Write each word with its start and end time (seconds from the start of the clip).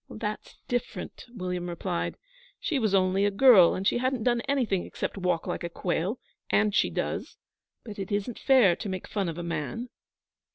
That's 0.09 0.57
different,' 0.67 1.27
William 1.29 1.69
replied. 1.69 2.17
'She 2.59 2.79
was 2.79 2.95
only 2.95 3.23
a 3.23 3.29
girl, 3.29 3.75
and 3.75 3.85
she 3.85 3.99
hadn't 3.99 4.23
done 4.23 4.41
anything 4.49 4.83
except 4.83 5.15
walk 5.15 5.45
like 5.45 5.63
a 5.63 5.69
quail, 5.69 6.17
and 6.49 6.73
she 6.73 6.89
does. 6.89 7.37
But 7.83 7.99
it 7.99 8.11
isn't 8.11 8.39
fair 8.39 8.75
to 8.77 8.89
make 8.89 9.05
fun 9.07 9.29
of 9.29 9.37
a 9.37 9.43
man.' 9.43 9.89